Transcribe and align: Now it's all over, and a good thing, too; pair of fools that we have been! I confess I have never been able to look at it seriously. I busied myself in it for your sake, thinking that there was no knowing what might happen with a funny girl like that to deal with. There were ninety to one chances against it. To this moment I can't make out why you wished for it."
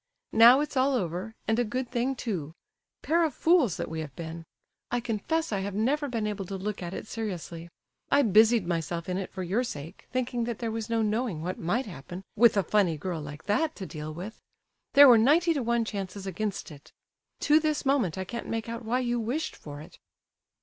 Now 0.33 0.61
it's 0.61 0.75
all 0.75 0.95
over, 0.95 1.35
and 1.47 1.59
a 1.59 1.63
good 1.63 1.91
thing, 1.91 2.15
too; 2.15 2.55
pair 3.03 3.23
of 3.23 3.35
fools 3.35 3.77
that 3.77 3.87
we 3.87 3.99
have 3.99 4.15
been! 4.15 4.45
I 4.89 4.99
confess 4.99 5.51
I 5.51 5.59
have 5.59 5.75
never 5.75 6.07
been 6.07 6.25
able 6.25 6.45
to 6.45 6.57
look 6.57 6.81
at 6.81 6.95
it 6.95 7.05
seriously. 7.05 7.69
I 8.09 8.23
busied 8.23 8.65
myself 8.65 9.07
in 9.07 9.19
it 9.19 9.31
for 9.31 9.43
your 9.43 9.63
sake, 9.63 10.07
thinking 10.11 10.45
that 10.45 10.57
there 10.57 10.71
was 10.71 10.89
no 10.89 11.03
knowing 11.03 11.43
what 11.43 11.59
might 11.59 11.85
happen 11.85 12.23
with 12.35 12.57
a 12.57 12.63
funny 12.63 12.97
girl 12.97 13.21
like 13.21 13.43
that 13.43 13.75
to 13.75 13.85
deal 13.85 14.11
with. 14.11 14.41
There 14.93 15.07
were 15.07 15.19
ninety 15.19 15.53
to 15.53 15.61
one 15.61 15.85
chances 15.85 16.25
against 16.25 16.71
it. 16.71 16.91
To 17.41 17.59
this 17.59 17.85
moment 17.85 18.17
I 18.17 18.25
can't 18.25 18.47
make 18.49 18.67
out 18.67 18.83
why 18.83 19.01
you 19.01 19.19
wished 19.19 19.55
for 19.55 19.81
it." 19.81 19.99